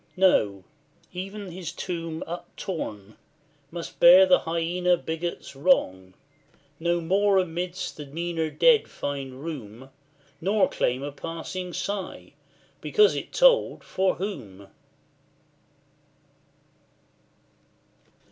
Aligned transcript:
No; 0.17 0.63
even 1.13 1.51
his 1.51 1.71
tomb 1.71 2.23
Uptorn, 2.25 3.17
must 3.69 3.99
bear 3.99 4.25
the 4.25 4.39
hyaena 4.39 4.97
bigots' 4.97 5.55
wrong, 5.55 6.15
No 6.79 6.99
more 6.99 7.37
amidst 7.37 7.97
the 7.97 8.07
meaner 8.07 8.49
dead 8.49 8.87
find 8.87 9.43
room, 9.45 9.91
Nor 10.41 10.67
claim 10.69 11.03
a 11.03 11.11
passing 11.11 11.71
sigh, 11.71 12.33
because 12.81 13.15
it 13.15 13.31
told 13.31 13.83
for 13.83 14.15
WHOM? 14.15 14.69